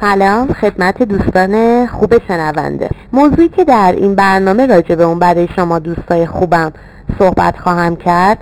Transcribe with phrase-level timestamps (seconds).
[0.00, 2.90] سلام خدمت دوستان خوب شنونده.
[3.12, 6.72] موضوعی که در این برنامه راجع به اون برای شما دوستای خوبم
[7.18, 8.38] صحبت خواهم کرد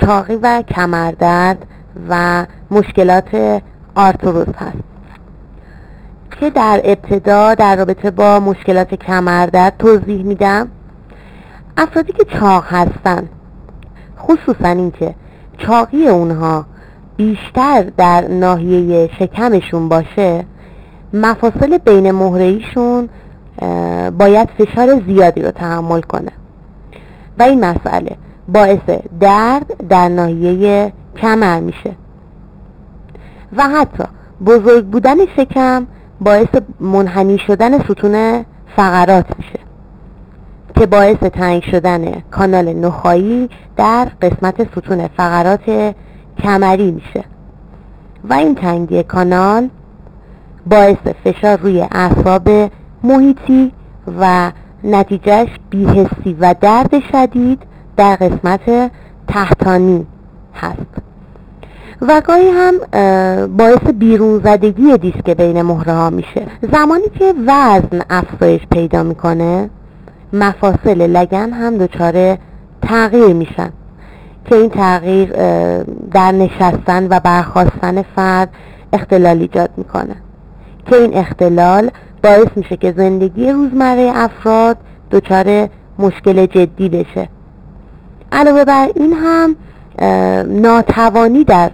[0.00, 1.66] چاقی و کمردرد
[2.08, 3.60] و مشکلات
[3.94, 4.84] آرتروز هست.
[6.40, 10.68] که در ابتدا در رابطه با مشکلات کمردرد توضیح میدم.
[11.76, 13.28] افرادی که چاق هستن
[14.18, 15.14] خصوصا اینکه
[15.58, 16.66] چاقی اونها
[17.16, 20.44] بیشتر در ناحیه شکمشون باشه
[21.12, 23.08] مفاصل بین مهرهیشون
[24.18, 26.32] باید فشار زیادی رو تحمل کنه.
[27.38, 28.16] و این مسئله
[28.48, 31.96] باعث درد در ناحیه کمر میشه.
[33.56, 34.04] و حتی
[34.46, 35.86] بزرگ بودن شکم
[36.20, 36.48] باعث
[36.80, 38.44] منحنی شدن ستون
[38.76, 39.60] فقرات میشه
[40.74, 45.94] که باعث تنگ شدن کانال نخایی در قسمت ستون فقرات
[46.42, 47.24] کمری میشه.
[48.24, 49.68] و این تنگی کانال
[50.66, 52.48] باعث فشار روی اعصاب
[53.02, 53.72] محیطی
[54.20, 54.52] و
[54.84, 57.62] نتیجهش بیهستی و درد شدید
[57.96, 58.90] در قسمت
[59.28, 60.06] تحتانی
[60.54, 60.86] هست.
[62.02, 62.74] و گاهی هم
[63.46, 66.46] باعث بیرون زدگی دیسک بین مهره ها میشه.
[66.72, 69.70] زمانی که وزن افزایش پیدا می‌کنه
[70.32, 72.38] مفاصل لگن هم دچار
[72.82, 73.70] تغییر میشن
[74.44, 75.32] که این تغییر
[76.12, 78.48] در نشستن و برخواستن فرد
[78.92, 80.16] اختلال ایجاد می‌کنه.
[80.90, 81.90] که این اختلال
[82.22, 84.76] باعث میشه که زندگی روزمره افراد
[85.10, 87.28] دچار مشکل جدی بشه.
[88.32, 89.56] علاوه بر این هم
[90.46, 91.70] ناتوانی در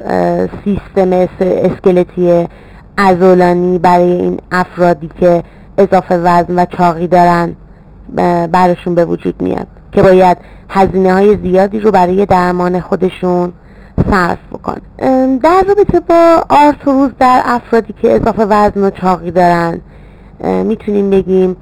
[0.64, 2.48] سیستم اسکلتی
[2.96, 5.42] ازولانی برای این افرادی که
[5.78, 7.56] اضافه وزن و چاقی دارن
[8.52, 9.66] براشون به وجود میاد.
[9.92, 10.36] که باید
[10.68, 13.52] هزینه های زیادی رو برای درمان خودشون
[14.10, 14.80] صرف بکن
[15.36, 19.80] در رابطه با آرتروز در افرادی که اضافه وزن و چاقی دارن
[20.40, 21.56] می‌تونیم بگیم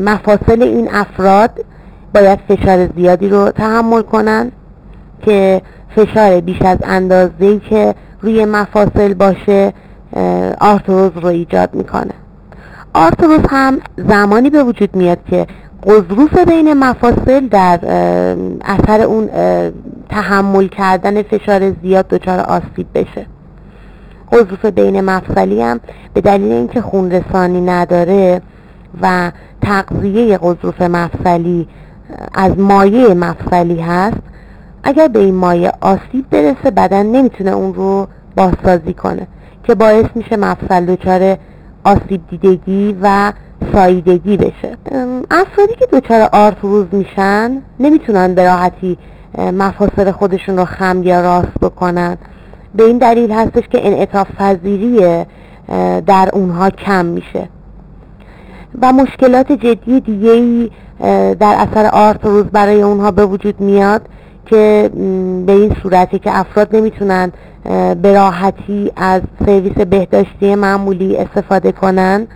[0.00, 1.64] مفاصل این افراد
[2.14, 4.52] باید فشار زیادی رو تحمل کنن
[5.22, 5.62] که
[5.96, 9.72] فشار بیش از اندازه‌ای که روی مفاصل باشه
[10.60, 12.14] آرتروز رو ایجاد می‌کنه.
[12.94, 13.78] آرتروز هم
[14.08, 15.46] زمانی به وجود میاد که
[15.86, 17.80] قضروف بین مفاصل در
[18.64, 19.28] اثر اون
[20.08, 23.26] تحمل کردن فشار زیاد دچار آسیب بشه.
[24.32, 25.80] قضروف بین مفصلی هم
[26.14, 28.42] به دلیل اینکه خون رسانی نداره
[29.02, 29.32] و
[29.62, 31.68] تغذیه قضروف مفصلی
[32.34, 34.18] از مایع مفصلی هست
[34.82, 39.26] اگر به این مایع آسیب برسه بدن نمی‌تونه اون رو بازسازی کنه
[39.64, 41.36] که باعث میشه مفصل دچار
[41.84, 43.32] آسیب دیدگی و
[43.72, 44.76] سایدگی بشه.
[45.30, 48.98] افرادی که دچار آرتروز میشن نمی‌تونن به راحتی
[49.38, 52.16] مفاصل خودشون رو خم یا راست بکنن.
[52.74, 55.24] به این دلیل هستش که انعطاف پذیری
[56.06, 57.48] در اونها کم میشه.
[58.82, 60.70] و مشکلات جدی دیگه ای
[61.34, 64.02] در اثر آرتروز برای اونها به وجود میاد
[64.46, 64.90] که
[65.46, 67.32] به این صورتی که افراد نمی‌تونن
[68.02, 72.26] به راحتی از سرویس بهداشتی معمولی استفاده کنن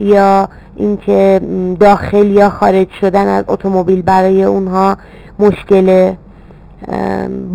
[0.00, 1.40] یا اینکه
[1.80, 4.96] داخل یا خارج شدن از اتومبیل برای اونها
[5.38, 6.12] مشکل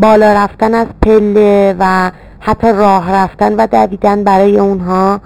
[0.01, 5.19] بالا رفتن از پله و حتی راه رفتن و دویدن برای اونها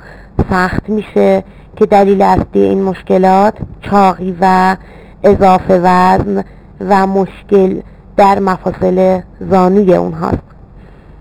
[0.50, 1.44] سخت میشه
[1.76, 4.76] که دلیل اصلی این مشکلات چاقی و
[5.24, 6.44] اضافه وزن
[6.90, 7.82] و مشکل
[8.18, 10.44] در مفاصل زانوی اونهاست.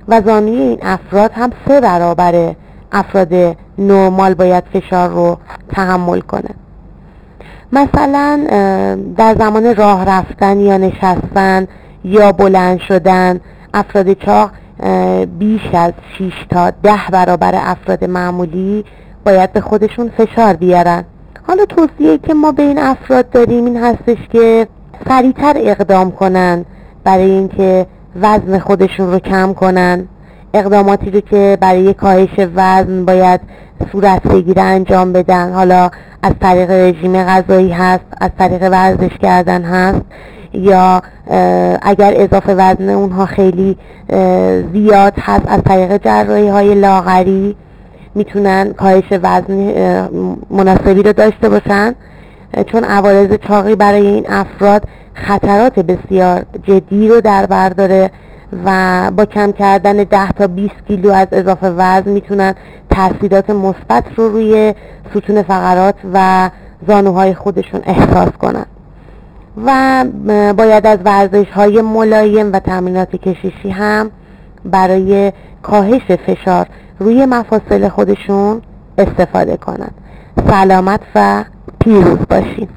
[0.09, 2.55] و زانوی این افراد هم سه برابر
[2.93, 6.51] افراد نرمال باید فشار رو تحمل کنه.
[7.73, 8.41] مثلا
[9.17, 11.67] در زمان راه رفتن یا نشستن
[12.05, 13.41] یا بلند شدن
[13.75, 14.51] افراد چاق
[15.39, 18.85] بیش از 6 تا ده برابر افراد معمولی
[19.25, 21.05] باید به خودشون فشار بیارن.
[21.47, 24.67] حالا توصیه که ما به این افراد داریم این هستش که
[25.09, 26.65] سریعتر اقدام کنن
[27.05, 27.87] برای اینکه
[28.23, 30.09] وزن خودشون رو کم کنن.
[30.55, 33.41] اقداماتی رو که برای کاهش وزن باید
[33.93, 35.53] صورت بگیره انجام بدن.
[35.53, 35.91] حالا
[36.23, 40.01] از طریق رژیم غذایی هست از طریق ورزش کردن هست.
[40.53, 41.03] یا
[41.83, 43.77] اگر اضافه وزن اونها خیلی
[44.73, 47.57] زیاد هست از طریق جراحی های لاغری
[48.15, 49.73] می‌تونن کاهش وزن
[50.51, 51.95] مناسبی رو داشته باشن.
[52.67, 54.83] چون عوارض چاقی برای این افراد
[55.15, 58.11] خطرات بسیار جدی رو در بر داره
[58.65, 62.55] و با کم کردن 10 تا 20 کیلو از اضافه وزن می‌تونن
[62.91, 64.75] تاثیرات مثبت رو روی
[65.11, 66.51] ستون فقرات و
[66.89, 68.67] زانوهای خودشون احساس کنن.
[69.57, 70.05] و
[70.57, 74.11] باید از ورزش های ملایم و تمرینات کششی هم
[74.65, 75.33] برای
[75.63, 76.67] کاهش فشار
[76.99, 78.63] روی مفاصل خودشون
[78.99, 79.95] استفاده کنند.
[80.49, 81.45] سلامت و
[81.81, 82.69] پیروز باشید